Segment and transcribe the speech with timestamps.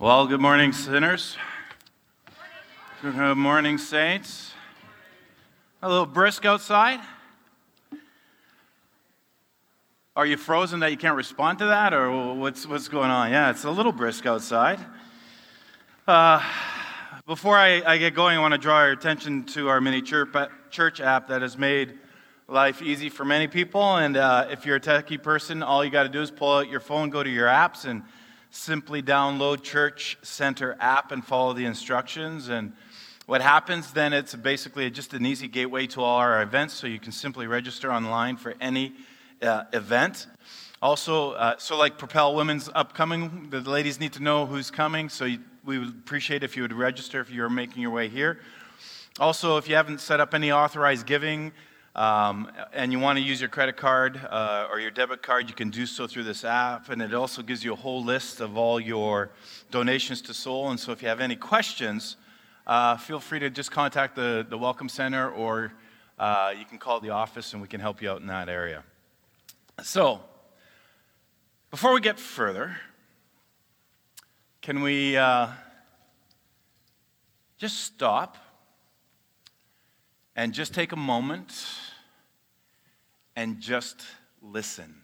[0.00, 1.36] Well, good morning, sinners.
[3.00, 4.52] Good morning, saints.
[5.82, 6.98] A little brisk outside.
[10.16, 13.30] Are you frozen that you can't respond to that, or what's, what's going on?
[13.30, 14.80] Yeah, it's a little brisk outside.
[16.08, 16.42] Uh,
[17.24, 21.00] before I, I, get going, I want to draw your attention to our mini church
[21.00, 22.00] app that has made
[22.48, 23.96] life easy for many people.
[23.98, 26.68] And uh, if you're a techie person, all you got to do is pull out
[26.68, 28.02] your phone, go to your apps, and
[28.54, 32.48] simply download Church Center app and follow the instructions.
[32.48, 32.72] And
[33.26, 37.00] what happens then, it's basically just an easy gateway to all our events, so you
[37.00, 38.92] can simply register online for any
[39.42, 40.28] uh, event.
[40.80, 45.24] Also, uh, so like Propel Women's upcoming, the ladies need to know who's coming, so
[45.24, 48.38] you, we would appreciate if you would register if you're making your way here.
[49.18, 51.52] Also, if you haven't set up any authorized giving,
[51.94, 55.54] um, and you want to use your credit card uh, or your debit card, you
[55.54, 56.90] can do so through this app.
[56.90, 59.30] And it also gives you a whole list of all your
[59.70, 60.70] donations to Soul.
[60.70, 62.16] And so if you have any questions,
[62.66, 65.72] uh, feel free to just contact the, the Welcome Center or
[66.18, 68.82] uh, you can call the office and we can help you out in that area.
[69.82, 70.20] So,
[71.70, 72.76] before we get further,
[74.62, 75.48] can we uh,
[77.58, 78.36] just stop
[80.36, 81.52] and just take a moment
[83.36, 84.04] and just
[84.42, 84.94] listen.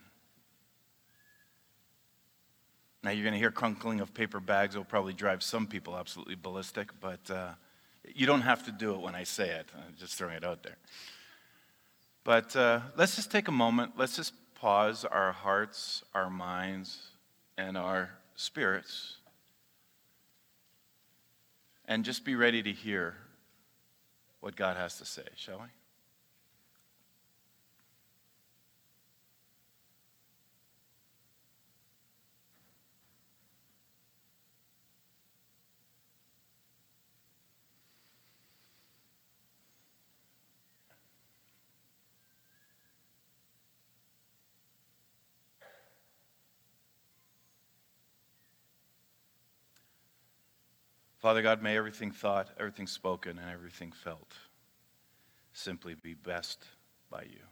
[3.03, 4.75] Now, you're going to hear crunkling of paper bags.
[4.75, 7.53] It'll probably drive some people absolutely ballistic, but uh,
[8.15, 9.71] you don't have to do it when I say it.
[9.75, 10.77] I'm just throwing it out there.
[12.25, 13.93] But uh, let's just take a moment.
[13.97, 16.99] Let's just pause our hearts, our minds,
[17.57, 19.17] and our spirits
[21.87, 23.17] and just be ready to hear
[24.41, 25.80] what God has to say, shall we?
[51.21, 54.33] Father God, may everything thought, everything spoken, and everything felt
[55.53, 56.65] simply be best
[57.11, 57.43] by you.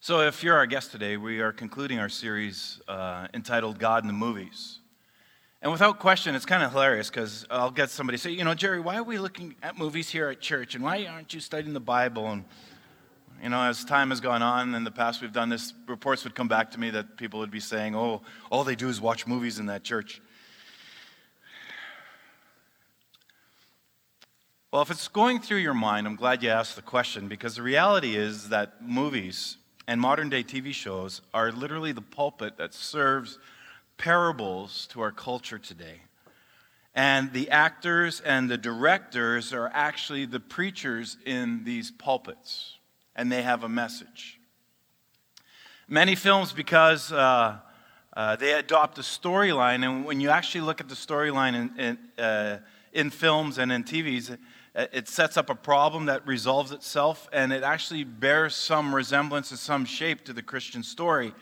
[0.00, 4.06] So, if you're our guest today, we are concluding our series uh, entitled God in
[4.06, 4.78] the Movies.
[5.60, 8.80] And without question, it's kind of hilarious because I'll get somebody say, you know, Jerry,
[8.80, 10.74] why are we looking at movies here at church?
[10.74, 12.30] And why aren't you studying the Bible?
[12.30, 12.44] And,
[13.42, 16.34] you know, as time has gone on in the past, we've done this, reports would
[16.34, 19.26] come back to me that people would be saying, oh, all they do is watch
[19.26, 20.22] movies in that church.
[24.72, 27.62] Well, if it's going through your mind, I'm glad you asked the question because the
[27.62, 33.38] reality is that movies and modern day TV shows are literally the pulpit that serves
[33.98, 36.00] parables to our culture today.
[36.94, 42.78] And the actors and the directors are actually the preachers in these pulpits,
[43.14, 44.40] and they have a message.
[45.86, 47.58] Many films, because uh,
[48.16, 52.24] uh, they adopt a storyline, and when you actually look at the storyline in, in,
[52.24, 52.58] uh,
[52.94, 54.38] in films and in TVs,
[54.74, 59.50] Uh, it sets up a problem that resolves itself, and it actually bears some resemblance
[59.50, 61.34] and some shape to the Christian story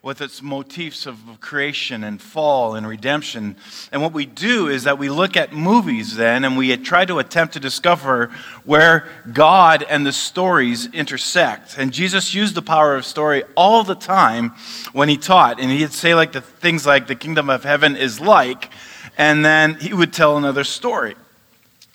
[0.00, 3.56] with its motifs of creation and fall and redemption.
[3.90, 7.18] And what we do is that we look at movies then and we try to
[7.18, 8.30] attempt to discover
[8.64, 11.76] where God and the stories intersect.
[11.76, 14.50] And Jesus used the power of story all the time
[14.92, 15.60] when he taught.
[15.60, 18.70] And he'd say like the things like the kingdom of heaven is like,
[19.18, 21.16] and then he would tell another story.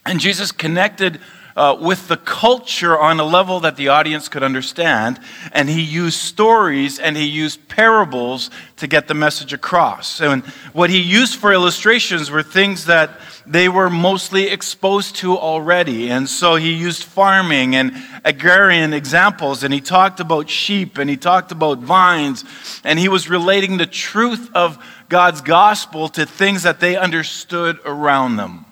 [0.05, 1.19] And Jesus connected
[1.55, 5.19] uh, with the culture on a level that the audience could understand.
[5.51, 10.19] And he used stories and he used parables to get the message across.
[10.19, 10.43] And
[10.73, 16.09] what he used for illustrations were things that they were mostly exposed to already.
[16.09, 17.93] And so he used farming and
[18.23, 19.63] agrarian examples.
[19.63, 22.45] And he talked about sheep and he talked about vines.
[22.83, 28.37] And he was relating the truth of God's gospel to things that they understood around
[28.37, 28.65] them.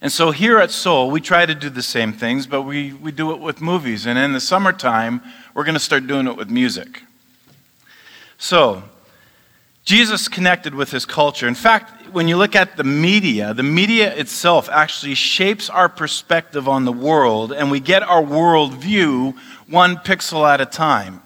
[0.00, 3.10] And so here at Soul, we try to do the same things, but we, we
[3.10, 4.06] do it with movies.
[4.06, 5.20] And in the summertime,
[5.54, 7.02] we're going to start doing it with music.
[8.38, 8.84] So,
[9.84, 11.48] Jesus connected with his culture.
[11.48, 16.68] In fact, when you look at the media, the media itself actually shapes our perspective
[16.68, 19.34] on the world, and we get our worldview
[19.66, 21.22] one pixel at a time.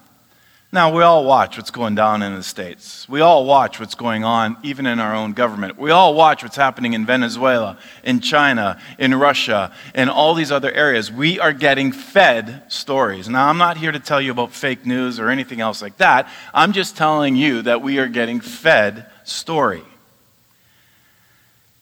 [0.73, 3.07] Now, we all watch what's going down in the States.
[3.07, 5.77] We all watch what's going on even in our own government.
[5.77, 10.71] We all watch what's happening in Venezuela, in China, in Russia, in all these other
[10.71, 11.11] areas.
[11.11, 13.29] We are getting fed stories.
[13.29, 16.27] Now, I'm not here to tell you about fake news or anything else like that.
[16.55, 19.83] I'm just telling you that we are getting fed story.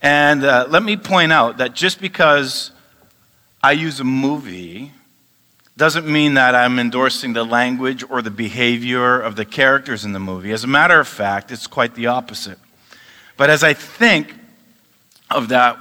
[0.01, 2.71] And uh, let me point out that just because
[3.63, 4.91] I use a movie
[5.81, 10.19] doesn't mean that I'm endorsing the language or the behavior of the characters in the
[10.19, 10.51] movie.
[10.51, 12.59] As a matter of fact, it's quite the opposite.
[13.35, 14.35] But as I think
[15.31, 15.79] of that,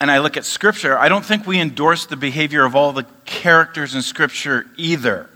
[0.00, 3.06] and I look at Scripture, I don't think we endorse the behavior of all the
[3.24, 5.30] characters in Scripture either.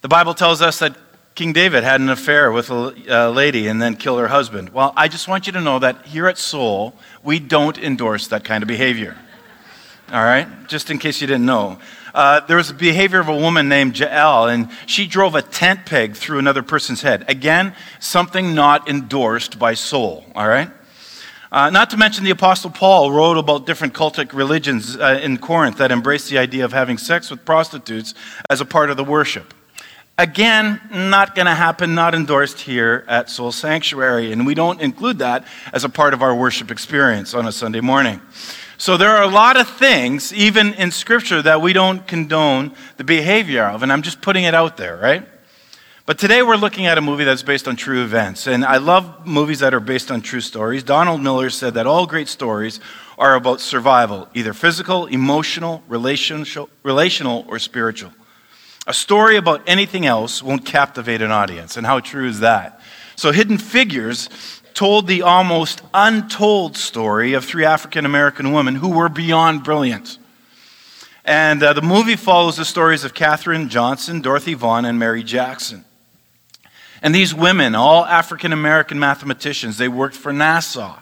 [0.00, 0.96] The Bible tells us that
[1.34, 4.70] King David had an affair with a lady and then killed her husband.
[4.70, 8.42] Well, I just want you to know that here at Soul, we don't endorse that
[8.42, 9.18] kind of behavior.
[10.10, 10.48] All right?
[10.66, 11.78] Just in case you didn't know.
[12.16, 15.84] Uh, there was a behavior of a woman named Jael, and she drove a tent
[15.84, 17.26] peg through another person's head.
[17.28, 20.24] Again, something not endorsed by Soul.
[20.34, 20.70] All right?
[21.52, 25.76] Uh, not to mention, the Apostle Paul wrote about different cultic religions uh, in Corinth
[25.76, 28.14] that embraced the idea of having sex with prostitutes
[28.48, 29.52] as a part of the worship.
[30.16, 35.18] Again, not going to happen, not endorsed here at Soul Sanctuary, and we don't include
[35.18, 38.22] that as a part of our worship experience on a Sunday morning.
[38.78, 43.04] So there are a lot of things, even in Scripture, that we don't condone the
[43.04, 45.26] behavior of, and I'm just putting it out there, right?
[46.04, 49.26] But today we're looking at a movie that's based on true events, and I love
[49.26, 50.82] movies that are based on true stories.
[50.82, 52.78] Donald Miller said that all great stories
[53.18, 58.12] are about survival, either physical, emotional, relational, relational or spiritual.
[58.86, 61.76] A story about anything else won't captivate an audience.
[61.76, 62.80] And how true is that?
[63.16, 64.28] So, Hidden Figures
[64.76, 70.18] told the almost untold story of three African American women who were beyond brilliant.
[71.24, 75.84] And uh, the movie follows the stories of Katherine Johnson, Dorothy Vaughan, and Mary Jackson.
[77.02, 80.98] And these women, all African American mathematicians, they worked for NASA.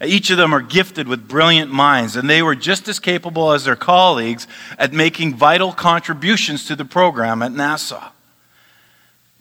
[0.00, 3.64] Each of them are gifted with brilliant minds, and they were just as capable as
[3.64, 4.46] their colleagues
[4.78, 8.12] at making vital contributions to the program at NASA.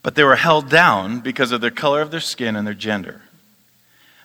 [0.02, 3.22] But they were held down because of the color of their skin and their gender.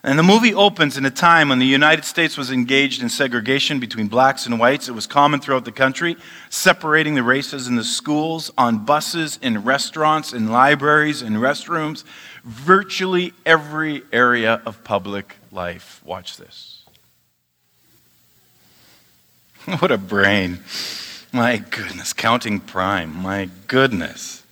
[0.05, 3.79] And the movie opens in a time when the United States was engaged in segregation
[3.79, 4.89] between blacks and whites.
[4.89, 6.17] It was common throughout the country,
[6.49, 12.03] separating the races in the schools, on buses, in restaurants, in libraries, in restrooms,
[12.43, 16.01] virtually every area of public life.
[16.03, 16.81] Watch this.
[19.79, 20.59] What a brain.
[21.31, 22.11] My goodness.
[22.11, 23.15] Counting prime.
[23.15, 24.42] My goodness.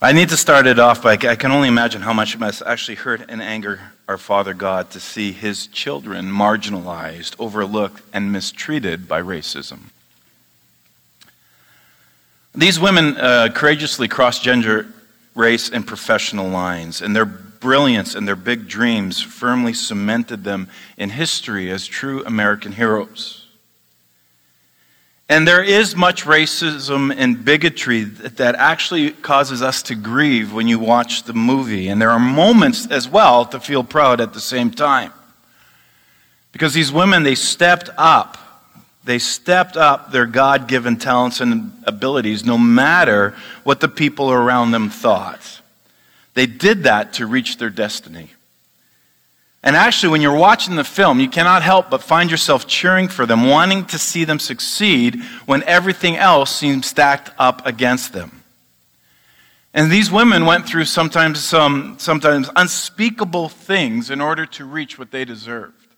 [0.00, 2.62] I need to start it off by I can only imagine how much it must
[2.62, 9.08] actually hurt and anger our Father God to see his children marginalized, overlooked, and mistreated
[9.08, 9.90] by racism.
[12.54, 14.86] These women uh, courageously cross gender,
[15.34, 21.10] race, and professional lines, and their brilliance and their big dreams firmly cemented them in
[21.10, 23.37] history as true American heroes.
[25.28, 30.78] And there is much racism and bigotry that actually causes us to grieve when you
[30.78, 31.88] watch the movie.
[31.88, 35.12] And there are moments as well to feel proud at the same time.
[36.52, 38.38] Because these women, they stepped up.
[39.04, 43.34] They stepped up their God given talents and abilities no matter
[43.64, 45.60] what the people around them thought.
[46.32, 48.30] They did that to reach their destiny.
[49.68, 53.26] And actually, when you're watching the film, you cannot help but find yourself cheering for
[53.26, 58.44] them, wanting to see them succeed when everything else seems stacked up against them.
[59.74, 65.10] And these women went through sometimes some sometimes unspeakable things in order to reach what
[65.10, 65.94] they deserved.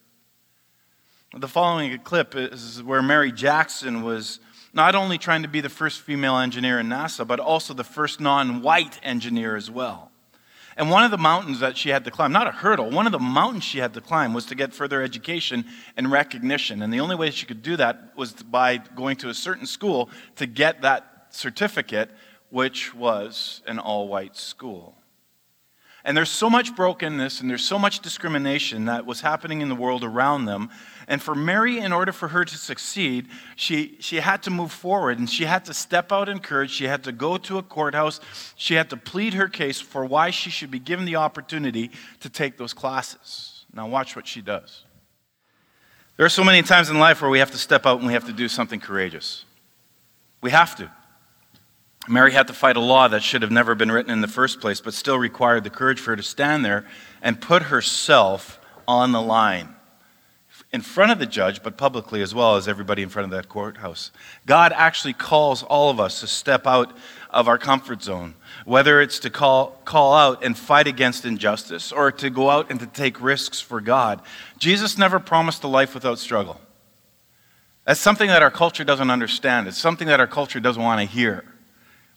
[1.36, 4.40] The following clip is where Mary Jackson was
[4.72, 8.18] not only trying to be the first female engineer in NASA, but also the first
[8.18, 10.09] non white engineer as well.
[10.80, 13.12] And one of the mountains that she had to climb, not a hurdle, one of
[13.12, 16.80] the mountains she had to climb was to get further education and recognition.
[16.80, 20.08] And the only way she could do that was by going to a certain school
[20.36, 22.10] to get that certificate,
[22.48, 24.96] which was an all white school.
[26.02, 29.74] And there's so much brokenness and there's so much discrimination that was happening in the
[29.74, 30.70] world around them.
[31.10, 33.26] And for Mary, in order for her to succeed,
[33.56, 36.70] she, she had to move forward and she had to step out in courage.
[36.70, 38.20] She had to go to a courthouse.
[38.54, 41.90] She had to plead her case for why she should be given the opportunity
[42.20, 43.64] to take those classes.
[43.74, 44.84] Now, watch what she does.
[46.16, 48.12] There are so many times in life where we have to step out and we
[48.12, 49.44] have to do something courageous.
[50.42, 50.92] We have to.
[52.08, 54.60] Mary had to fight a law that should have never been written in the first
[54.60, 56.86] place, but still required the courage for her to stand there
[57.20, 59.74] and put herself on the line
[60.72, 63.48] in front of the judge, but publicly as well as everybody in front of that
[63.48, 64.12] courthouse.
[64.46, 66.96] God actually calls all of us to step out
[67.28, 68.34] of our comfort zone,
[68.64, 72.78] whether it's to call, call out and fight against injustice or to go out and
[72.80, 74.22] to take risks for God.
[74.58, 76.60] Jesus never promised a life without struggle.
[77.84, 79.66] That's something that our culture doesn't understand.
[79.66, 81.44] It's something that our culture doesn't want to hear.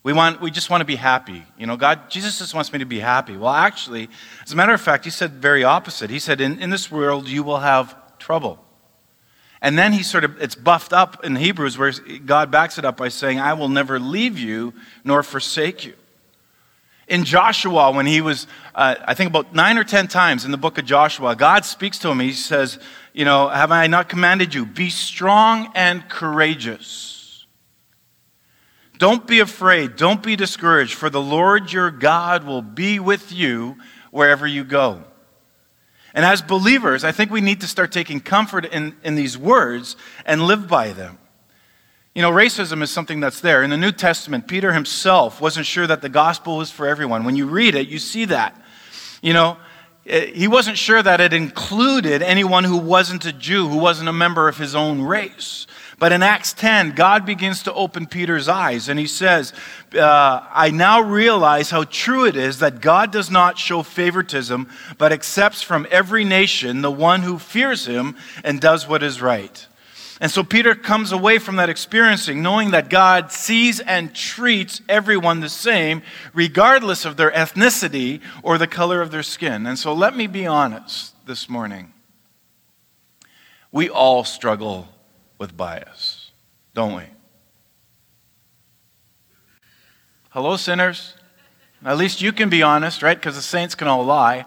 [0.04, 1.44] We, want, we just want to be happy.
[1.58, 3.38] You know, God, Jesus just wants me to be happy.
[3.38, 4.10] Well, actually,
[4.44, 6.10] as a matter of fact, he said very opposite.
[6.10, 8.58] He said, in, in this world, you will have trouble.
[9.62, 11.92] And then he sort of, it's buffed up in Hebrews where
[12.26, 15.94] God backs it up by saying, I will never leave you nor forsake you.
[17.08, 20.58] In Joshua, when he was, uh, I think about nine or ten times in the
[20.58, 22.20] book of Joshua, God speaks to him.
[22.20, 22.80] He says,
[23.14, 24.66] You know, have I not commanded you?
[24.66, 27.46] Be strong and courageous.
[28.98, 29.98] Don't be afraid.
[29.98, 33.78] Don't be discouraged, for the Lord your God will be with you
[34.12, 35.04] wherever you go.
[36.14, 39.96] And as believers, I think we need to start taking comfort in, in these words
[40.26, 41.18] and live by them.
[42.14, 43.64] You know, racism is something that's there.
[43.64, 47.24] In the New Testament, Peter himself wasn't sure that the gospel was for everyone.
[47.24, 48.62] When you read it, you see that.
[49.24, 49.58] You know,
[50.06, 54.14] eh, he wasn't sure that it included anyone who wasn't a Jew, who wasn't a
[54.14, 55.66] member of his own race.
[56.04, 59.54] But in Acts 10, God begins to open Peter's eyes, and he says,
[59.98, 65.14] uh, I now realize how true it is that God does not show favoritism, but
[65.14, 69.66] accepts from every nation the one who fears him and does what is right.
[70.20, 75.40] And so Peter comes away from that experiencing knowing that God sees and treats everyone
[75.40, 76.02] the same,
[76.34, 79.66] regardless of their ethnicity or the color of their skin.
[79.66, 81.94] And so let me be honest this morning.
[83.72, 84.90] We all struggle
[85.44, 86.32] with bias,
[86.74, 87.04] don't we?
[90.30, 91.16] Hello, sinners.
[91.84, 93.20] At least you can be honest, right?
[93.20, 94.46] Because the saints can all lie.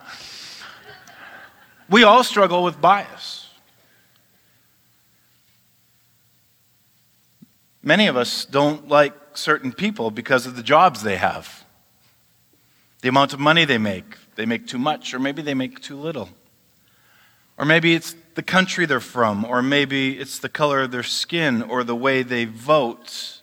[1.91, 3.51] We all struggle with bias.
[7.83, 11.67] Many of us don't like certain people because of the jobs they have,
[13.03, 14.17] the amount of money they make.
[14.37, 16.31] They make too much, or maybe they make too little.
[17.59, 21.63] Or maybe it's the country they're from, or maybe it's the color of their skin,
[21.63, 23.43] or the way they vote,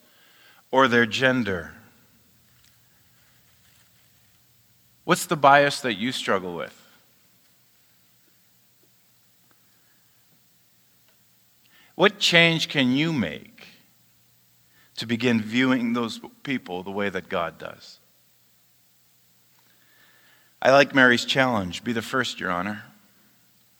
[0.72, 1.74] or their gender.
[5.04, 6.80] What's the bias that you struggle with?
[11.96, 13.54] What change can you make
[14.98, 18.00] to begin viewing those people the way that God does.
[20.62, 22.84] I like Mary's challenge be the first, Your Honor.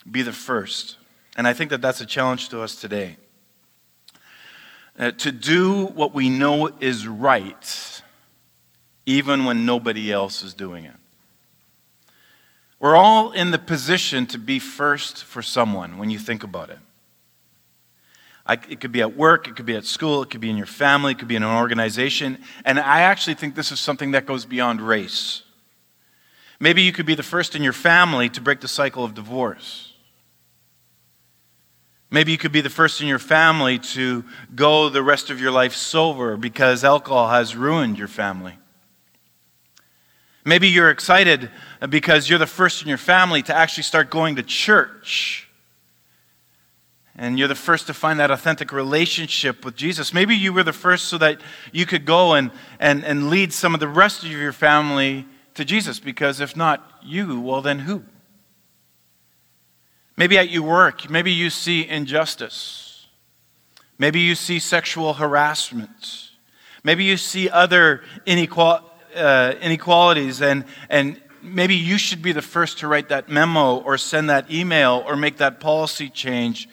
[0.10, 0.98] Be the first.
[1.36, 3.18] And I think that that's a challenge to us today.
[4.98, 8.02] Uh, to do what we know is right,
[9.06, 10.94] even when nobody else is doing it.
[12.80, 16.80] We're all in the position to be first for someone when you think about it.
[18.46, 20.58] I, it could be at work, it could be at school, it could be in
[20.58, 22.38] your family, it could be in an organization.
[22.66, 25.44] And I actually think this is something that goes beyond race.
[26.60, 29.93] Maybe you could be the first in your family to break the cycle of divorce.
[32.14, 35.50] Maybe you could be the first in your family to go the rest of your
[35.50, 38.54] life sober because alcohol has ruined your family.
[40.46, 41.50] Maybe you're excited
[41.90, 45.50] because you're the first in your family to actually start going to church
[47.16, 50.14] and you're the first to find that authentic relationship with Jesus.
[50.14, 51.42] Maybe you were the first so that
[51.72, 55.66] you could go and, and, and lead some of the rest of your family to
[55.66, 58.04] Jesus, because if not you, well, then who?
[60.16, 63.08] Maybe at your work, maybe you see injustice.
[63.98, 66.30] Maybe you see sexual harassment.
[66.84, 68.82] Maybe you see other inequal,
[69.16, 73.98] uh, inequalities, and, and maybe you should be the first to write that memo or
[73.98, 76.68] send that email or make that policy change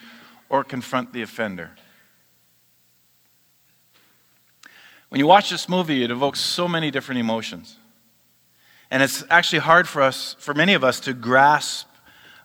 [0.49, 1.71] or confront the offender.
[5.09, 7.77] When you watch this movie, it evokes so many different emotions.
[8.89, 11.87] And it's actually hard for us, for many of us, to grasp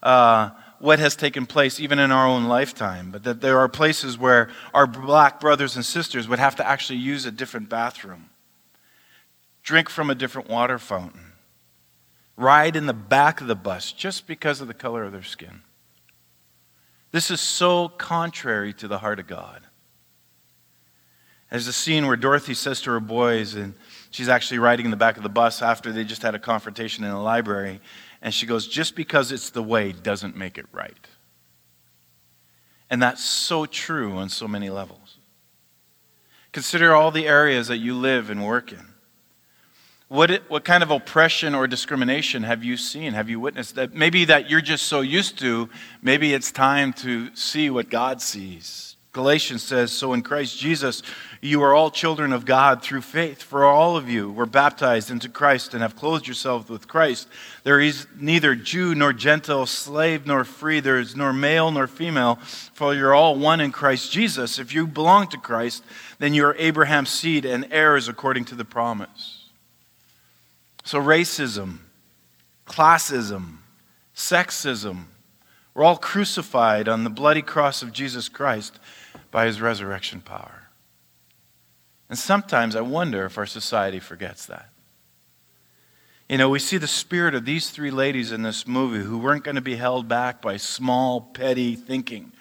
[0.02, 3.10] uh, what has taken place even in our own lifetime.
[3.10, 6.98] But that there are places where our black brothers and sisters would have to actually
[6.98, 8.30] use a different bathroom,
[9.62, 11.32] drink from a different water fountain,
[12.36, 15.62] ride in the back of the bus just because of the color of their skin.
[17.12, 19.62] This is so contrary to the heart of God.
[21.50, 23.74] There's a scene where Dorothy says to her boys, and
[24.10, 27.04] she's actually riding in the back of the bus after they just had a confrontation
[27.04, 27.80] in the library,
[28.26, 31.06] and she goes, Just because it's the way doesn't make it right.
[32.90, 35.18] And that's so true on so many levels.
[36.50, 38.84] Consider all the areas that you live and work in.
[40.08, 43.12] What, it, what kind of oppression or discrimination have you seen?
[43.12, 43.94] Have you witnessed that?
[43.94, 45.70] Maybe that you're just so used to,
[46.02, 48.95] maybe it's time to see what God sees.
[49.16, 51.02] Galatians says, So in Christ Jesus,
[51.40, 53.42] you are all children of God through faith.
[53.42, 57.26] For all of you were baptized into Christ and have clothed yourselves with Christ.
[57.64, 62.34] There is neither Jew nor Gentile, slave nor free, there is nor male nor female,
[62.74, 64.58] for you're all one in Christ Jesus.
[64.58, 65.82] If you belong to Christ,
[66.18, 69.48] then you are Abraham's seed and heirs according to the promise.
[70.84, 71.78] So racism,
[72.66, 73.60] classism,
[74.14, 75.04] sexism,
[75.72, 78.78] we're all crucified on the bloody cross of Jesus Christ
[79.36, 80.70] by his resurrection power.
[82.08, 84.70] And sometimes I wonder if our society forgets that.
[86.26, 89.44] You know, we see the spirit of these three ladies in this movie who weren't
[89.44, 92.32] going to be held back by small, petty thinking.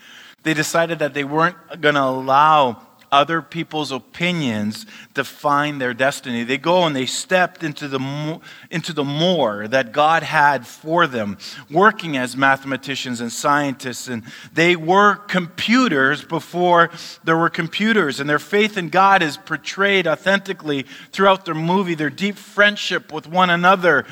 [0.43, 6.43] They decided that they weren't going to allow other people's opinions define their destiny.
[6.43, 11.37] They go and they stepped into the, into the more that God had for them,
[11.69, 14.07] working as mathematicians and scientists.
[14.07, 16.89] And they were computers before
[17.23, 18.19] there were computers.
[18.19, 21.95] And their faith in God is portrayed authentically throughout their movie.
[21.95, 24.05] Their deep friendship with one another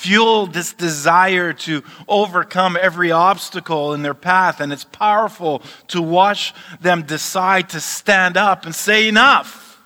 [0.00, 4.58] fueled this desire to overcome every obstacle in their path.
[4.58, 9.78] And it's powerful to watch them decide to stand up and say, Enough.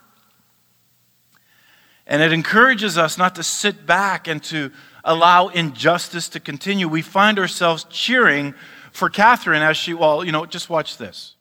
[2.06, 4.70] And it encourages us not to sit back and to
[5.02, 6.86] allow injustice to continue.
[6.86, 8.54] We find ourselves cheering
[8.92, 11.33] for Katherine as she, well, you know, just watch this.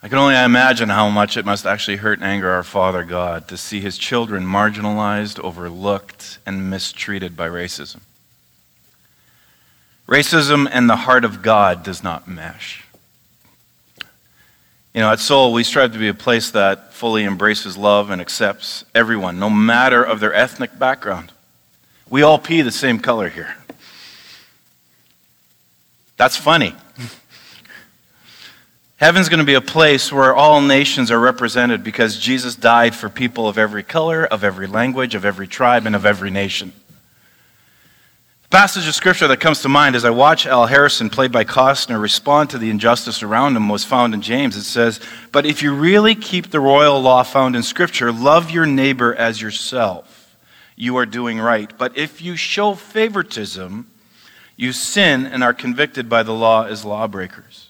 [0.00, 3.48] I can only imagine how much it must actually hurt and anger our Father God
[3.48, 8.00] to see his children marginalized, overlooked, and mistreated by racism.
[10.06, 12.84] Racism and the heart of God does not mesh.
[14.94, 18.20] You know, at Soul, we strive to be a place that fully embraces love and
[18.20, 21.32] accepts everyone, no matter of their ethnic background.
[22.08, 23.56] We all pee the same color here.
[26.16, 26.74] That's funny.
[28.98, 33.08] Heaven's going to be a place where all nations are represented because Jesus died for
[33.08, 36.72] people of every color, of every language, of every tribe, and of every nation.
[38.42, 41.44] The passage of scripture that comes to mind as I watch Al Harrison, played by
[41.44, 44.56] Costner, respond to the injustice around him was found in James.
[44.56, 44.98] It says,
[45.30, 49.40] But if you really keep the royal law found in scripture, love your neighbor as
[49.40, 50.36] yourself,
[50.74, 51.70] you are doing right.
[51.78, 53.88] But if you show favoritism,
[54.56, 57.67] you sin and are convicted by the law as lawbreakers.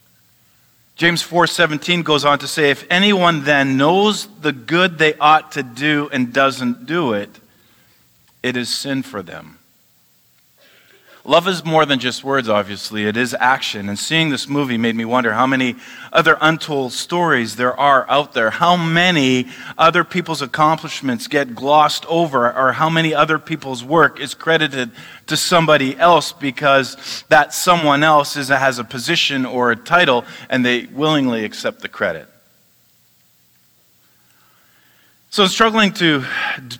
[0.98, 5.62] James 4:17 goes on to say if anyone then knows the good they ought to
[5.62, 7.30] do and doesn't do it
[8.42, 9.58] it is sin for them.
[11.28, 13.04] Love is more than just words, obviously.
[13.04, 13.90] It is action.
[13.90, 15.76] And seeing this movie made me wonder how many
[16.10, 18.48] other untold stories there are out there.
[18.48, 24.32] How many other people's accomplishments get glossed over, or how many other people's work is
[24.32, 24.90] credited
[25.26, 30.64] to somebody else because that someone else is, has a position or a title and
[30.64, 32.26] they willingly accept the credit.
[35.30, 36.24] So, in struggling to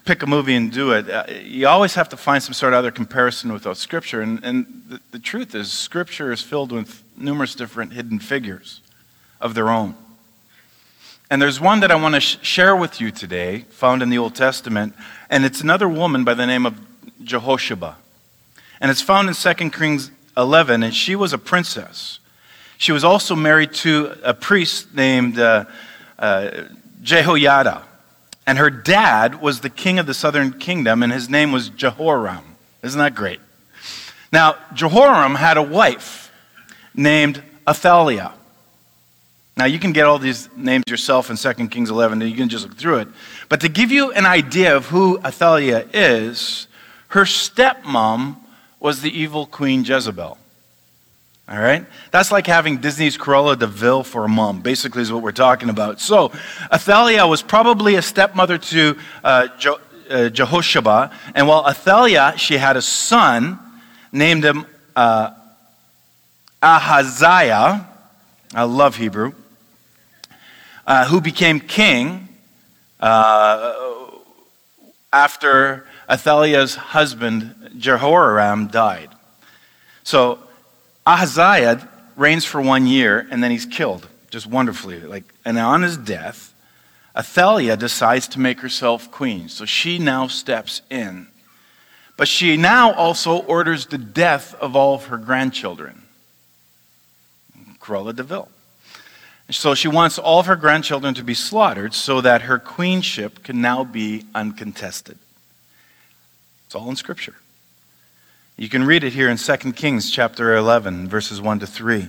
[0.06, 2.78] pick a movie and do it, uh, you always have to find some sort of
[2.78, 4.22] other comparison with Scripture.
[4.22, 8.80] And, and the, the, truth is, Scripture is filled with numerous different hidden figures
[9.38, 9.96] of their own.
[11.30, 14.16] And there's one that I want to sh- share with you today, found in the
[14.16, 14.94] Old Testament,
[15.28, 16.80] and it's another woman by the name of
[17.22, 17.96] Jehosheba.
[18.80, 22.18] And it's found in 2 Kings 11, and she was a princess.
[22.78, 25.66] She was also married to a priest named uh,
[26.18, 26.62] uh,
[27.02, 27.84] Jehoiada.
[28.48, 32.56] And her dad was the king of the southern kingdom, and his name was Jehoram.
[32.82, 33.40] Isn't that great?
[34.32, 36.32] Now, Jehoram had a wife
[36.94, 38.32] named Athaliah.
[39.58, 42.48] Now, you can get all these names yourself in 2 Kings 11, and you can
[42.48, 43.08] just look through it.
[43.50, 46.68] But to give you an idea of who Athaliah is,
[47.08, 48.36] her stepmom
[48.80, 50.38] was the evil queen Jezebel.
[51.48, 51.86] All right?
[52.10, 55.70] That's like having Disney's Cruella de Vil for a mom, basically, is what we're talking
[55.70, 55.98] about.
[55.98, 56.30] So,
[56.70, 59.70] Athaliah was probably a stepmother to uh, Je-
[60.10, 61.08] uh.
[61.34, 63.58] And while Athaliah, she had a son,
[64.12, 65.30] named him uh,
[66.62, 67.86] Ahaziah.
[68.54, 69.32] I love Hebrew.
[70.86, 72.28] Uh, who became king
[73.00, 73.74] uh,
[75.12, 79.10] after Athaliah's husband, Jehoram, died.
[80.02, 80.38] So,
[81.08, 85.00] Ahaziah reigns for one year and then he's killed, just wonderfully.
[85.00, 86.52] Like, and on his death,
[87.16, 89.48] Athaliah decides to make herself queen.
[89.48, 91.28] So she now steps in.
[92.18, 96.02] But she now also orders the death of all of her grandchildren.
[97.80, 98.48] Cruella de Vil.
[99.50, 103.62] So she wants all of her grandchildren to be slaughtered so that her queenship can
[103.62, 105.16] now be uncontested.
[106.66, 107.36] It's all in Scripture.
[108.60, 112.08] You can read it here in 2 Kings chapter 11, verses 1 to 3.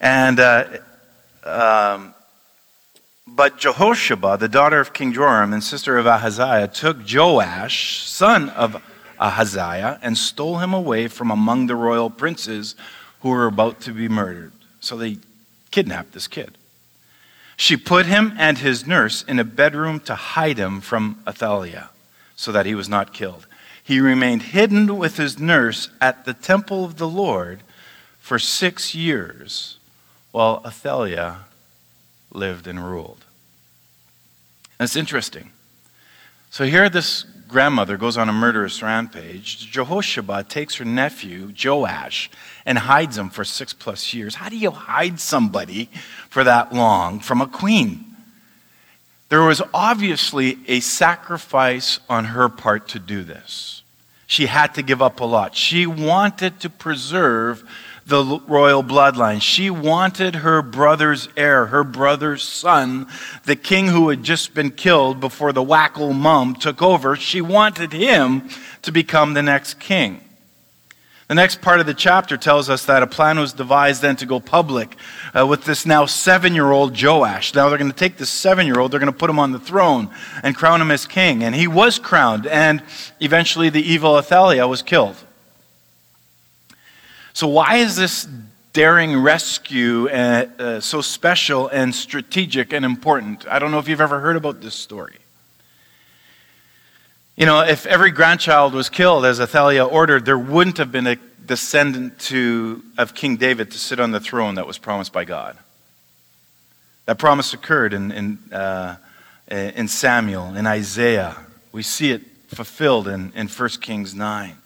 [0.00, 0.64] And uh,
[1.42, 2.14] um,
[3.26, 8.80] but Jehosheba, the daughter of King Joram and sister of Ahaziah, took Joash, son of
[9.18, 12.76] Ahaziah, and stole him away from among the royal princes
[13.22, 14.52] who were about to be murdered.
[14.78, 15.18] So they
[15.72, 16.56] kidnapped this kid.
[17.56, 21.90] She put him and his nurse in a bedroom to hide him from Athaliah
[22.36, 23.48] so that he was not killed.
[23.82, 27.62] He remained hidden with his nurse at the temple of the Lord
[28.20, 29.78] for six years
[30.30, 31.40] while Athaliah
[32.32, 33.24] lived and ruled.
[34.78, 35.50] That's interesting.
[36.50, 39.70] So here, this grandmother goes on a murderous rampage.
[39.70, 42.30] Jehosheba takes her nephew, Joash,
[42.64, 44.36] and hides him for six plus years.
[44.36, 45.90] How do you hide somebody
[46.28, 48.11] for that long from a queen?
[49.32, 53.82] There was obviously a sacrifice on her part to do this.
[54.26, 55.56] She had to give up a lot.
[55.56, 57.64] She wanted to preserve
[58.04, 59.40] the royal bloodline.
[59.40, 63.06] She wanted her brother's heir, her brother's son,
[63.44, 67.16] the king who had just been killed before the wacko mum took over.
[67.16, 68.50] She wanted him
[68.82, 70.20] to become the next king.
[71.32, 74.26] The next part of the chapter tells us that a plan was devised then to
[74.26, 74.96] go public
[75.34, 77.54] uh, with this now seven year old Joash.
[77.54, 79.50] Now they're going to take this seven year old, they're going to put him on
[79.50, 80.10] the throne
[80.42, 81.42] and crown him as king.
[81.42, 82.82] And he was crowned, and
[83.18, 85.16] eventually the evil Athaliah was killed.
[87.32, 88.28] So, why is this
[88.74, 93.46] daring rescue uh, uh, so special and strategic and important?
[93.48, 95.21] I don't know if you've ever heard about this story.
[97.34, 101.16] You know, if every grandchild was killed as Athaliah ordered, there wouldn't have been a
[101.46, 105.56] descendant to, of King David to sit on the throne that was promised by God.
[107.06, 108.96] That promise occurred in, in, uh,
[109.48, 111.38] in Samuel, in Isaiah.
[111.72, 114.56] We see it fulfilled in, in 1 Kings 9.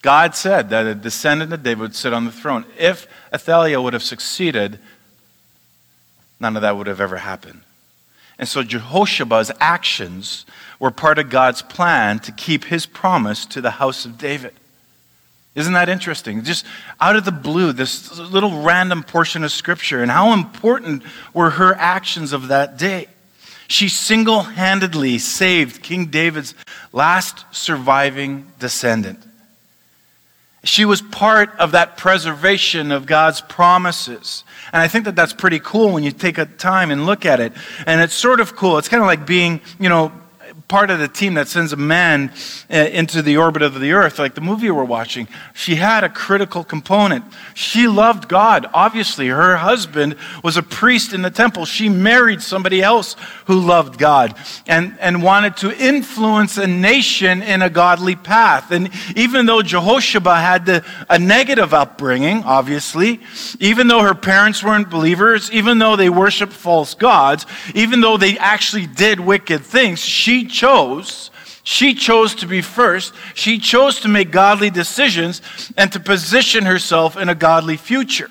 [0.00, 2.64] God said that a descendant of David would sit on the throne.
[2.78, 4.78] If Athaliah would have succeeded,
[6.40, 7.60] none of that would have ever happened.
[8.38, 10.44] And so Jehosheba's actions
[10.78, 14.54] were part of God's plan to keep his promise to the house of David.
[15.54, 16.42] Isn't that interesting?
[16.42, 16.66] Just
[17.00, 21.74] out of the blue, this little random portion of scripture, and how important were her
[21.74, 23.06] actions of that day.
[23.68, 26.54] She single handedly saved King David's
[26.92, 29.20] last surviving descendant.
[30.64, 34.44] She was part of that preservation of God's promises.
[34.72, 37.38] And I think that that's pretty cool when you take a time and look at
[37.38, 37.52] it.
[37.86, 38.78] And it's sort of cool.
[38.78, 40.10] It's kind of like being, you know,
[40.68, 42.32] part of the team that sends a man
[42.70, 46.08] uh, into the orbit of the earth, like the movie we're watching, she had a
[46.08, 47.24] critical component.
[47.52, 48.66] She loved God.
[48.72, 51.66] Obviously, her husband was a priest in the temple.
[51.66, 54.34] She married somebody else who loved God
[54.66, 58.70] and, and wanted to influence a nation in a godly path.
[58.70, 63.20] And even though Jehosheba had the, a negative upbringing, obviously,
[63.60, 68.38] even though her parents weren't believers, even though they worshiped false gods, even though they
[68.38, 71.30] actually did wicked things, she chose,
[71.64, 73.12] she chose to be first.
[73.34, 75.42] She chose to make godly decisions
[75.76, 78.30] and to position herself in a godly future.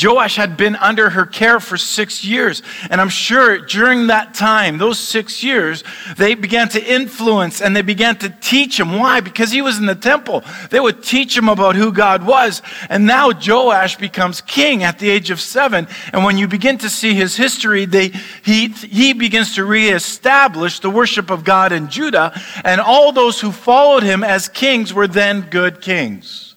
[0.00, 2.62] Joash had been under her care for six years.
[2.90, 5.84] And I'm sure during that time, those six years,
[6.16, 8.98] they began to influence and they began to teach him.
[8.98, 9.20] Why?
[9.20, 10.44] Because he was in the temple.
[10.70, 12.62] They would teach him about who God was.
[12.88, 15.86] And now Joash becomes king at the age of seven.
[16.12, 18.08] And when you begin to see his history, they,
[18.44, 22.40] he, he begins to reestablish the worship of God in Judah.
[22.64, 26.51] And all those who followed him as kings were then good kings.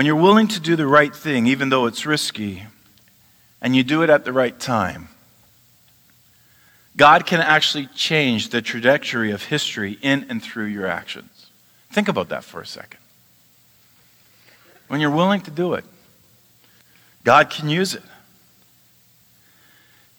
[0.00, 2.62] When you're willing to do the right thing, even though it's risky,
[3.60, 5.10] and you do it at the right time,
[6.96, 11.50] God can actually change the trajectory of history in and through your actions.
[11.90, 12.98] Think about that for a second.
[14.88, 15.84] When you're willing to do it,
[17.22, 18.02] God can use it.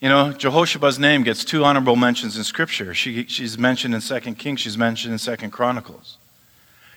[0.00, 2.94] You know, Jehosheba's name gets two honorable mentions in Scripture.
[2.94, 6.18] She, she's mentioned in 2 Kings, she's mentioned in 2 Chronicles.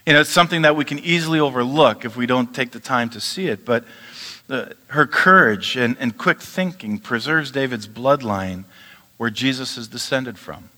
[0.05, 3.09] You know, it's something that we can easily overlook if we don't take the time
[3.09, 3.65] to see it.
[3.65, 3.85] But
[4.49, 8.65] uh, her courage and, and quick thinking preserves David's bloodline
[9.17, 10.69] where Jesus is descended from.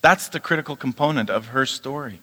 [0.00, 2.20] That's the critical component of her story.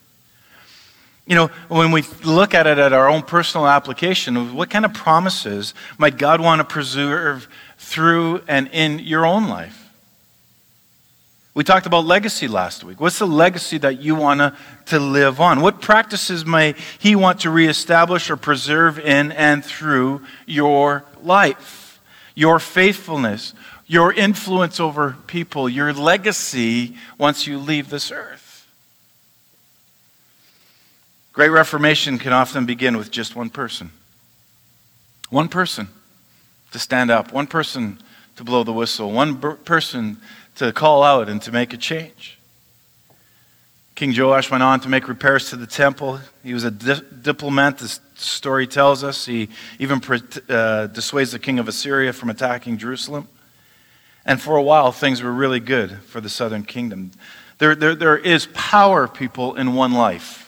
[1.25, 4.93] You know, when we look at it at our own personal application, what kind of
[4.93, 9.82] promises might God want to preserve through and in your own life?
[11.55, 12.99] We talked about legacy last week.
[12.99, 14.55] What's the legacy that you want
[14.87, 15.61] to live on?
[15.61, 22.01] What practices may He want to reestablish or preserve in and through your life?
[22.33, 23.53] Your faithfulness,
[23.85, 28.67] your influence over people, your legacy once you leave this earth.
[31.33, 33.91] Great Reformation can often begin with just one person
[35.29, 35.87] One person
[36.71, 37.99] to stand up, one person
[38.37, 40.17] to blow the whistle, one person
[40.55, 42.37] to call out and to make a change.
[43.95, 46.19] King Joash went on to make repairs to the temple.
[46.43, 49.25] He was a di- diplomat, the story tells us.
[49.25, 50.01] He even
[50.49, 53.27] uh, dissuades the king of Assyria from attacking Jerusalem.
[54.25, 57.11] And for a while, things were really good for the southern kingdom.
[57.59, 60.42] There, there, there is power, people, in one life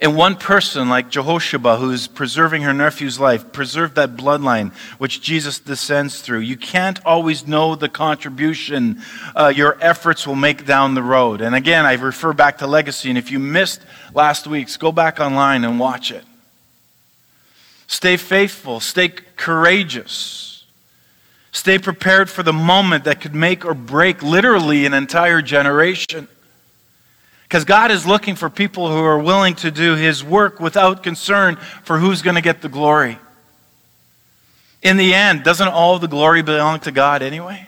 [0.00, 5.58] in one person like Jehosheba, who's preserving her nephew's life, preserve that bloodline which Jesus
[5.58, 6.40] descends through.
[6.40, 9.02] You can't always know the contribution
[9.34, 11.40] uh, your efforts will make down the road.
[11.40, 13.08] And again, I refer back to legacy.
[13.08, 13.80] And if you missed
[14.14, 16.24] last week's, go back online and watch it.
[17.88, 20.64] Stay faithful, stay courageous,
[21.52, 26.28] stay prepared for the moment that could make or break literally an entire generation.
[27.48, 31.56] Because God is looking for people who are willing to do His work without concern
[31.82, 33.18] for who's going to get the glory.
[34.82, 37.67] In the end, doesn't all the glory belong to God anyway?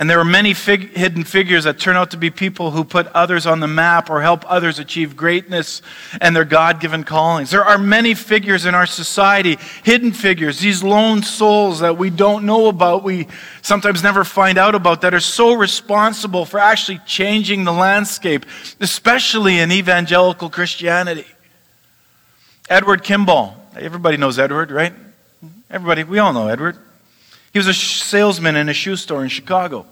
[0.00, 3.08] And there are many fig- hidden figures that turn out to be people who put
[3.08, 5.82] others on the map or help others achieve greatness
[6.20, 7.50] and their God given callings.
[7.50, 12.46] There are many figures in our society, hidden figures, these lone souls that we don't
[12.46, 13.26] know about, we
[13.60, 18.46] sometimes never find out about, that are so responsible for actually changing the landscape,
[18.78, 21.26] especially in evangelical Christianity.
[22.70, 23.56] Edward Kimball.
[23.76, 24.92] Everybody knows Edward, right?
[25.68, 26.78] Everybody, we all know Edward.
[27.58, 29.84] He was a salesman in a shoe store in Chicago.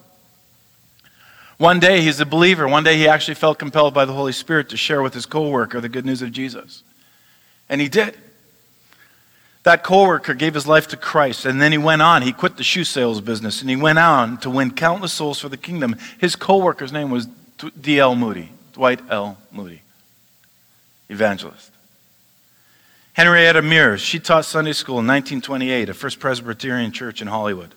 [1.58, 2.68] One day he's a believer.
[2.68, 5.80] One day he actually felt compelled by the Holy Spirit to share with his coworker
[5.80, 6.84] the good news of Jesus.
[7.68, 8.16] And he did.
[9.64, 12.22] That coworker gave his life to Christ, and then he went on.
[12.22, 15.48] He quit the shoe sales business, and he went on to win countless souls for
[15.48, 15.96] the kingdom.
[16.18, 17.26] His coworker's name was
[17.80, 18.14] D.L.
[18.14, 19.38] Moody, Dwight L.
[19.50, 19.82] Moody,
[21.08, 21.72] evangelist.
[23.16, 27.70] Henrietta Mears, she taught Sunday school in 1928 at First Presbyterian Church in Hollywood.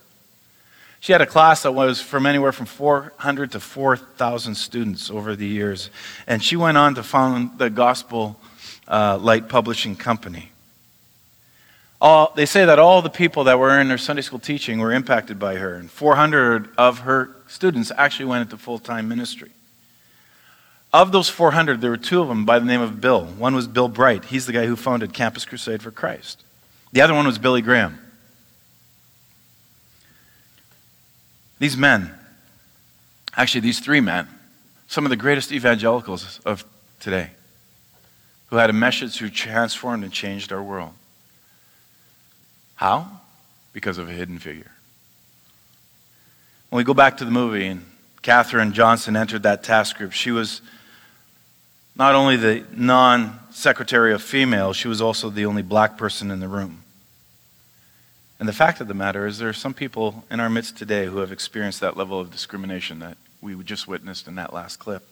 [0.99, 5.47] She had a class that was from anywhere from 400 to 4,000 students over the
[5.47, 5.91] years.
[6.27, 8.37] And she went on to found the Gospel
[8.85, 10.51] uh, Light Publishing Company.
[12.01, 14.91] All, they say that all the people that were in her Sunday school teaching were
[14.91, 19.51] impacted by her, and 400 of her students actually went into full time ministry.
[20.91, 23.25] Of those 400, there were two of them by the name of Bill.
[23.25, 24.25] One was Bill Bright.
[24.25, 26.43] He's the guy who founded Campus Crusade for Christ.
[26.91, 27.99] The other one was Billy Graham.
[31.59, 32.11] These men,
[33.35, 34.27] actually, these three men,
[34.87, 36.65] some of the greatest evangelicals of
[36.99, 37.31] today,
[38.47, 40.93] who had a message who transformed and changed our world.
[42.75, 43.21] How?
[43.73, 44.71] Because of a hidden figure.
[46.69, 47.85] When we go back to the movie and
[48.23, 50.61] Katherine Johnson entered that task group, she was
[51.99, 56.39] not only the non secretary of female, she was also the only black person in
[56.39, 56.81] the room.
[58.39, 61.07] And the fact of the matter is, there are some people in our midst today
[61.07, 65.05] who have experienced that level of discrimination that we just witnessed in that last clip.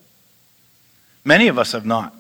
[1.26, 2.16] Many of us have not.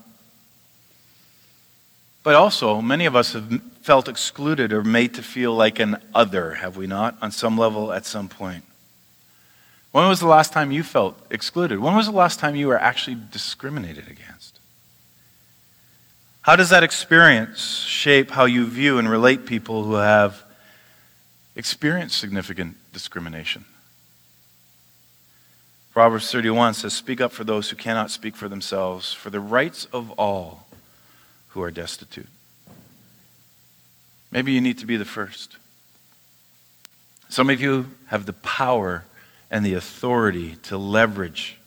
[2.24, 6.56] But also, many of us have felt excluded or made to feel like an other,
[6.56, 8.66] have we not, on some level at some point?
[9.94, 11.80] When was the last time you felt excluded?
[11.80, 14.57] When was the last time you were actually discriminated against?
[16.48, 20.46] How does that experience shape how you view and relate people who have
[21.58, 23.66] experienced significant discrimination?
[25.92, 29.90] Proverbs 31 says, Speak up for those who cannot speak for themselves, for the rights
[29.92, 30.68] of all
[31.50, 32.30] who are destitute.
[34.32, 35.58] Maybe you need to be the first.
[37.28, 39.04] Some of you have the power
[39.52, 41.58] and the authority to leverage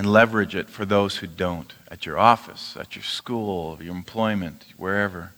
[0.00, 4.64] and leverage it for those who don't at your office, at your school, your employment,
[4.78, 5.32] wherever.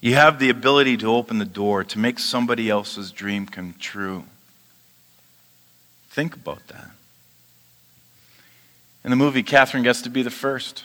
[0.00, 4.22] You have the ability to open the door to make somebody else's dream come true.
[6.10, 6.90] Think about that.
[9.02, 10.84] In the movie, Katherine gets to be the first.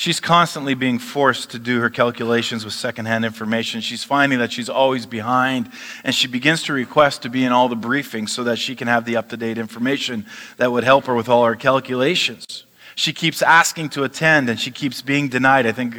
[0.00, 3.82] She's constantly being forced to do her calculations with secondhand information.
[3.82, 5.70] She's finding that she's always behind,
[6.04, 8.88] and she begins to request to be in all the briefings so that she can
[8.88, 10.24] have the up to date information
[10.56, 12.64] that would help her with all her calculations.
[12.94, 15.66] She keeps asking to attend, and she keeps being denied.
[15.66, 15.94] I think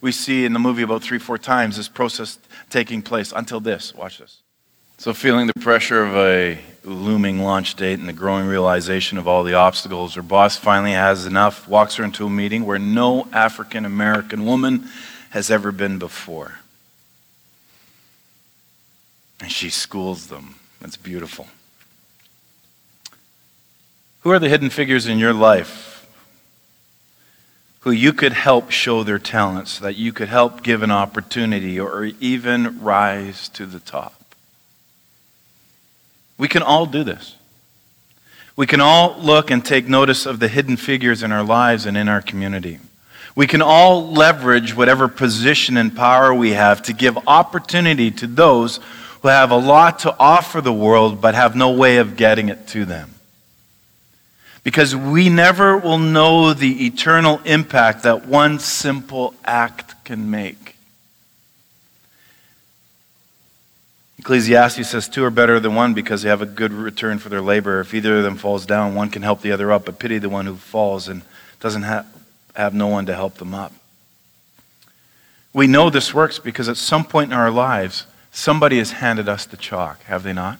[0.00, 3.94] we see in the movie about three, four times this process taking place until this.
[3.94, 4.42] Watch this.
[4.98, 6.58] So, feeling the pressure of a
[6.90, 11.26] looming launch date and the growing realization of all the obstacles, her boss finally has
[11.26, 14.88] enough, walks her into a meeting where no African American woman
[15.30, 16.60] has ever been before.
[19.40, 20.54] And she schools them.
[20.80, 21.48] That's beautiful.
[24.20, 25.96] Who are the hidden figures in your life
[27.86, 32.06] who you could help show their talents, that you could help give an opportunity or
[32.18, 34.25] even rise to the top.
[36.38, 37.36] We can all do this.
[38.56, 41.96] We can all look and take notice of the hidden figures in our lives and
[41.96, 42.78] in our community.
[43.34, 48.80] We can all leverage whatever position and power we have to give opportunity to those
[49.20, 52.66] who have a lot to offer the world but have no way of getting it
[52.68, 53.12] to them.
[54.64, 60.75] Because we never will know the eternal impact that one simple act can make.
[64.26, 67.40] Ecclesiastes says two are better than one because they have a good return for their
[67.40, 67.78] labor.
[67.78, 70.28] If either of them falls down, one can help the other up, but pity the
[70.28, 71.22] one who falls and
[71.60, 72.04] doesn't have,
[72.56, 73.72] have no one to help them up.
[75.52, 79.46] We know this works because at some point in our lives, somebody has handed us
[79.46, 80.58] the chalk, have they not?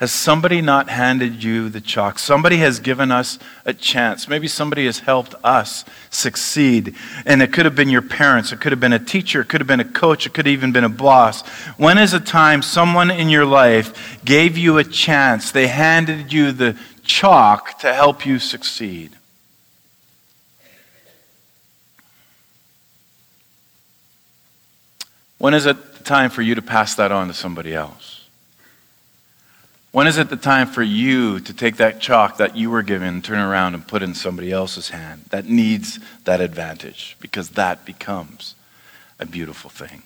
[0.00, 2.18] Has somebody not handed you the chalk?
[2.18, 4.28] Somebody has given us a chance.
[4.28, 6.96] Maybe somebody has helped us succeed.
[7.26, 9.60] And it could have been your parents, it could have been a teacher, it could
[9.60, 11.46] have been a coach, it could have even been a boss.
[11.76, 15.52] When is a time someone in your life gave you a chance?
[15.52, 19.12] They handed you the chalk to help you succeed.
[25.36, 28.19] When is it time for you to pass that on to somebody else?
[29.92, 33.22] When is it the time for you to take that chalk that you were given,
[33.22, 37.16] turn around and put in somebody else's hand that needs that advantage?
[37.18, 38.54] Because that becomes
[39.18, 40.02] a beautiful thing.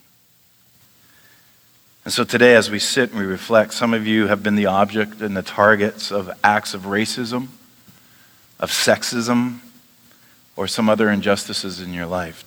[2.05, 4.67] And so today, as we sit and we reflect, some of you have been the
[4.67, 7.49] object and the targets of acts of racism,
[8.59, 9.59] of sexism,
[10.57, 12.45] or some other injustices in your life.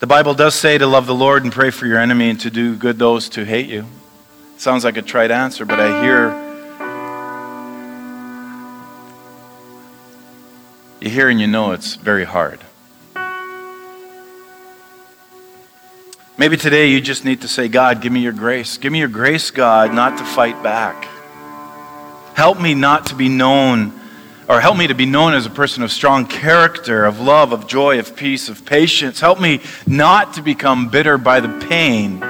[0.00, 2.50] The Bible does say to love the Lord and pray for your enemy and to
[2.50, 3.86] do good those who hate you.
[4.60, 6.34] Sounds like a trite answer, but I hear
[11.00, 12.60] you hear and you know it's very hard.
[16.36, 18.76] Maybe today you just need to say, God, give me your grace.
[18.76, 21.08] Give me your grace, God, not to fight back.
[22.34, 23.98] Help me not to be known,
[24.46, 27.66] or help me to be known as a person of strong character, of love, of
[27.66, 29.20] joy, of peace, of patience.
[29.20, 32.22] Help me not to become bitter by the pain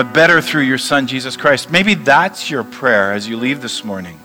[0.00, 1.70] but better through your Son, Jesus Christ.
[1.70, 4.18] Maybe that's your prayer as you leave this morning.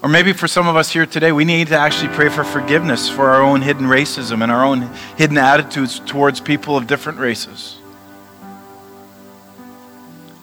[0.00, 3.10] Or maybe for some of us here today, we need to actually pray for forgiveness
[3.10, 4.82] for our own hidden racism and our own
[5.16, 7.76] hidden attitudes towards people of different races.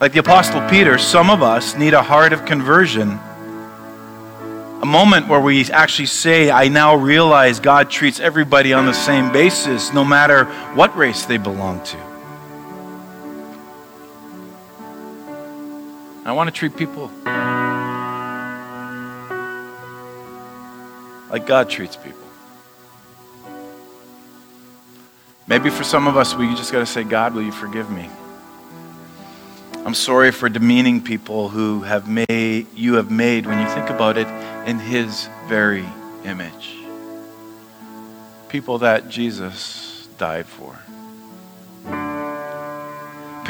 [0.01, 3.17] Like the Apostle Peter, some of us need a heart of conversion.
[4.81, 9.31] A moment where we actually say, I now realize God treats everybody on the same
[9.31, 10.43] basis, no matter
[10.75, 12.10] what race they belong to.
[16.31, 17.11] I want to treat people
[21.29, 22.21] like God treats people.
[25.45, 28.09] Maybe for some of us, we just got to say, God, will you forgive me?
[29.85, 34.17] I'm sorry for demeaning people who have made, you have made, when you think about
[34.17, 34.27] it,
[34.65, 35.85] in His very
[36.23, 36.77] image.
[38.47, 40.79] People that Jesus died for.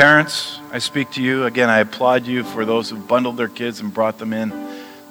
[0.01, 1.45] Parents, I speak to you.
[1.45, 4.51] Again, I applaud you for those who bundled their kids and brought them in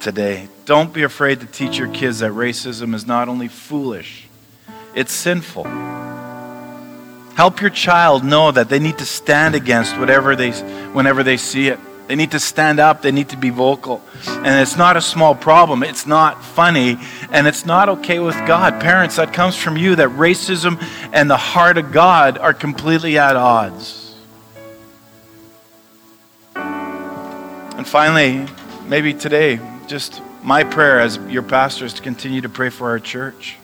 [0.01, 0.49] today.
[0.65, 4.27] Don't be afraid to teach your kids that racism is not only foolish,
[4.93, 5.63] it's sinful.
[7.37, 10.51] Help your child know that they need to stand against whatever they,
[10.91, 11.79] whenever they see it.
[12.09, 14.03] They need to stand up, they need to be vocal.
[14.27, 16.99] And it's not a small problem, it's not funny,
[17.31, 18.81] and it's not okay with God.
[18.81, 23.37] Parents, that comes from you that racism and the heart of God are completely at
[23.37, 24.00] odds.
[27.81, 28.47] And finally,
[28.89, 32.99] maybe today, just my prayer as your pastor is to continue to pray for our
[32.99, 33.57] church.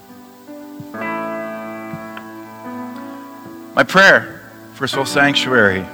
[3.75, 5.85] My prayer for Soul Sanctuary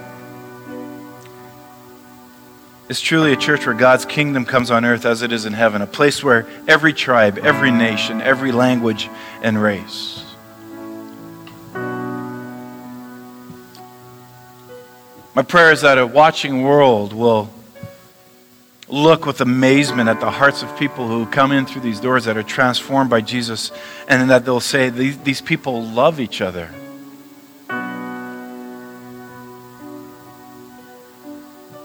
[2.89, 5.83] is truly a church where God's kingdom comes on earth as it is in heaven,
[5.83, 9.11] a place where every tribe, every nation, every language
[9.43, 10.23] and race
[15.35, 17.51] My prayer is that a watching world will
[18.93, 22.37] look with amazement at the hearts of people who come in through these doors that
[22.37, 23.73] are transformed by Jesus,
[24.07, 26.69] and that they'll say, These, these people love each other.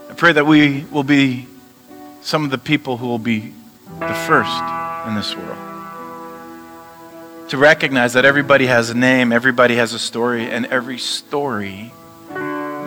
[0.10, 1.48] I pray that we will be
[2.22, 3.54] some of the people who will be
[4.00, 4.62] the first
[5.08, 5.58] in this world.
[7.50, 11.94] To recognize that everybody has a name, everybody has a story, and every story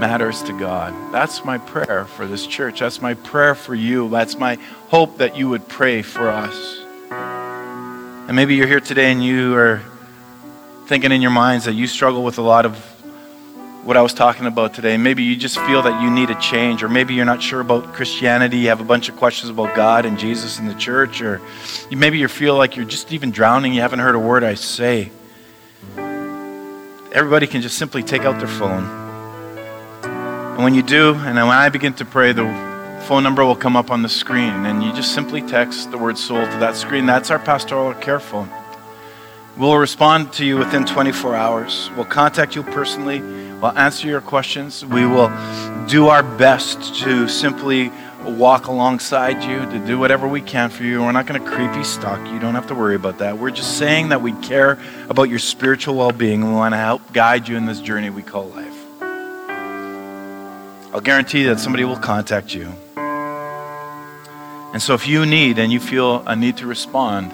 [0.01, 1.13] matters to God.
[1.13, 2.81] That's my prayer for this church.
[2.81, 4.09] That's my prayer for you.
[4.09, 4.57] That's my
[4.89, 6.79] hope that you would pray for us.
[7.11, 9.83] And maybe you're here today and you are
[10.87, 12.77] thinking in your minds that you struggle with a lot of
[13.85, 14.97] what I was talking about today.
[14.97, 17.93] Maybe you just feel that you need a change, or maybe you're not sure about
[17.95, 18.59] Christianity.
[18.59, 21.41] You have a bunch of questions about God and Jesus and the church, or
[21.91, 23.73] maybe you feel like you're just even drowning.
[23.73, 25.11] You haven't heard a word I say.
[25.97, 29.00] Everybody can just simply take out their phone.
[30.61, 32.45] And when you do, and when I begin to pray, the
[33.07, 36.19] phone number will come up on the screen, and you just simply text the word
[36.19, 37.07] soul to that screen.
[37.07, 38.51] That's our pastoral care phone.
[39.57, 41.91] We'll respond to you within 24 hours.
[41.97, 43.23] We'll contact you personally.
[43.23, 44.85] We'll answer your questions.
[44.85, 45.33] We will
[45.89, 47.91] do our best to simply
[48.27, 51.01] walk alongside you, to do whatever we can for you.
[51.01, 52.39] We're not going to creepy stalk you.
[52.39, 53.39] Don't have to worry about that.
[53.39, 56.47] We're just saying that we care about your spiritual well being.
[56.47, 58.70] We want to help guide you in this journey we call life.
[60.93, 62.73] I'll guarantee that somebody will contact you.
[64.73, 67.33] And so if you need and you feel a need to respond,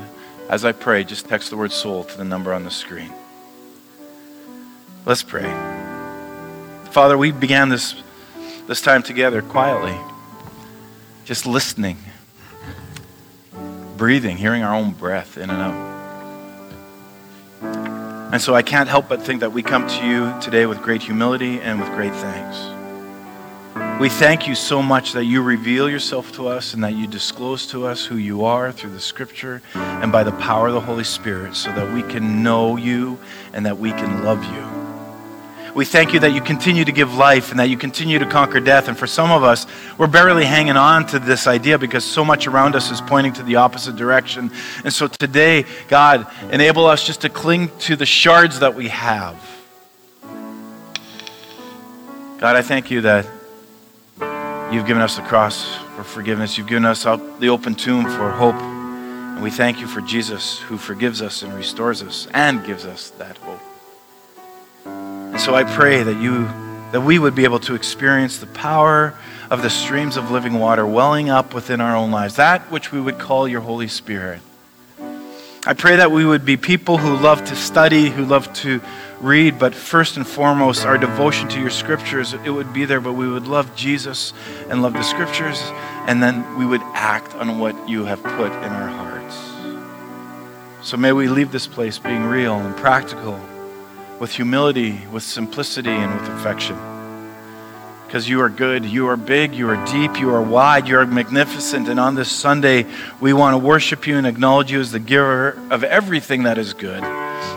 [0.50, 3.12] as I pray, just text the word soul to the number on the screen.
[5.07, 5.50] Let's pray.
[6.90, 7.94] Father, we began this,
[8.66, 9.96] this time together quietly,
[11.24, 11.96] just listening,
[13.96, 15.96] breathing, hearing our own breath in and out.
[18.32, 21.02] And so I can't help but think that we come to you today with great
[21.02, 22.75] humility and with great thanks.
[23.99, 27.66] We thank you so much that you reveal yourself to us and that you disclose
[27.68, 31.03] to us who you are through the scripture and by the power of the Holy
[31.03, 33.18] Spirit so that we can know you
[33.55, 35.72] and that we can love you.
[35.74, 38.61] We thank you that you continue to give life and that you continue to conquer
[38.61, 38.88] death.
[38.88, 39.66] And for some of us,
[39.97, 43.42] we're barely hanging on to this idea because so much around us is pointing to
[43.44, 44.51] the opposite direction.
[44.84, 49.36] And so today, God, enable us just to cling to the shards that we have.
[52.38, 53.26] God, I thank you that
[54.72, 56.58] You've given us the cross for forgiveness.
[56.58, 58.56] You've given us the open tomb for hope.
[58.56, 63.10] And we thank you for Jesus who forgives us and restores us and gives us
[63.10, 63.60] that hope.
[64.84, 66.48] And so I pray that you
[66.92, 69.14] that we would be able to experience the power
[69.50, 73.00] of the streams of living water welling up within our own lives, that which we
[73.00, 74.40] would call your Holy Spirit.
[75.68, 78.80] I pray that we would be people who love to study, who love to
[79.20, 83.14] read, but first and foremost, our devotion to your scriptures, it would be there, but
[83.14, 84.32] we would love Jesus
[84.68, 85.60] and love the scriptures,
[86.06, 90.88] and then we would act on what you have put in our hearts.
[90.88, 93.40] So may we leave this place being real and practical,
[94.20, 96.95] with humility, with simplicity, and with affection.
[98.07, 101.07] Because you are good, you are big, you are deep, you are wide, you are
[101.07, 101.88] magnificent.
[101.88, 102.86] And on this Sunday,
[103.20, 106.72] we want to worship you and acknowledge you as the giver of everything that is
[106.72, 107.02] good.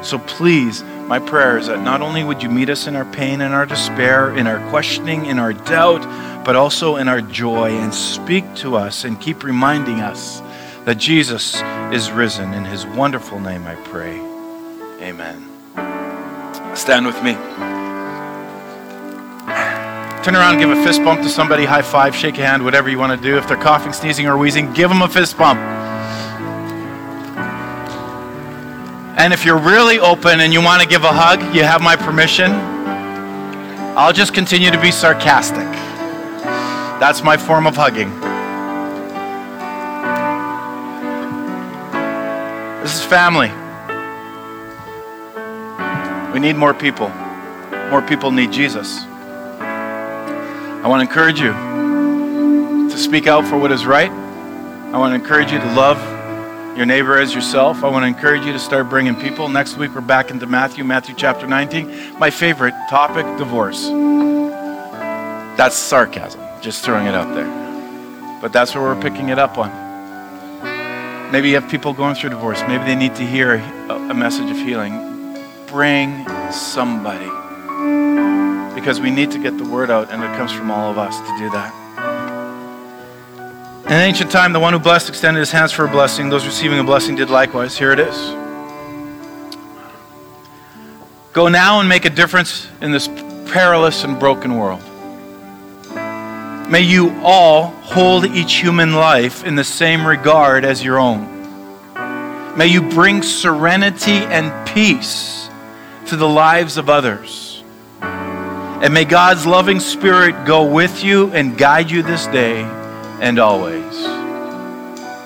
[0.04, 3.42] So please, my prayer is that not only would you meet us in our pain
[3.42, 6.04] and our despair, in our questioning, in our doubt,
[6.46, 10.42] but also in our joy and speak to us and keep reminding us
[10.86, 11.62] that Jesus
[11.94, 12.54] is risen.
[12.54, 14.20] In his wonderful name I pray.
[15.02, 15.46] Amen.
[16.76, 17.79] Stand with me.
[20.24, 23.00] Turn around, give a fist bump to somebody, high five, shake a hand, whatever you
[23.00, 23.38] want to do.
[23.38, 25.60] If they're coughing, sneezing, or wheezing, give them a fist bump.
[29.18, 31.96] And if you're really open and you want to give a hug, you have my
[31.96, 32.52] permission.
[33.98, 35.68] I'll just continue to be sarcastic.
[37.00, 38.10] That's my form of hugging.
[42.82, 43.52] This is family.
[46.34, 47.10] We need more people.
[47.90, 49.09] More people need Jesus.
[50.82, 51.52] I want to encourage you
[52.90, 54.10] to speak out for what is right.
[54.10, 55.98] I want to encourage you to love
[56.78, 57.84] your neighbor as yourself.
[57.84, 59.50] I want to encourage you to start bringing people.
[59.50, 62.18] Next week, we're back into Matthew, Matthew chapter 19.
[62.18, 63.88] My favorite topic divorce.
[65.58, 68.40] That's sarcasm, just throwing it out there.
[68.42, 69.70] But that's where we're picking it up on.
[71.30, 72.62] Maybe you have people going through divorce.
[72.70, 73.56] Maybe they need to hear
[73.90, 74.94] a message of healing.
[75.68, 77.39] Bring somebody.
[78.80, 81.18] Because we need to get the word out, and it comes from all of us
[81.20, 81.74] to do that.
[83.86, 86.30] In ancient time, the one who blessed extended his hands for a blessing.
[86.30, 87.78] Those receiving a blessing did likewise.
[87.78, 88.16] Here it is.
[91.34, 93.08] Go now and make a difference in this
[93.52, 94.82] perilous and broken world.
[96.70, 102.56] May you all hold each human life in the same regard as your own.
[102.58, 105.50] May you bring serenity and peace
[106.08, 107.49] to the lives of others.
[108.82, 112.62] And may God's loving spirit go with you and guide you this day
[113.22, 114.06] and always.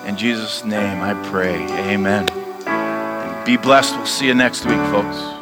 [0.08, 1.64] In Jesus' name I pray.
[1.92, 2.28] Amen.
[2.66, 3.96] And be blessed.
[3.96, 5.33] We'll see you next week, folks.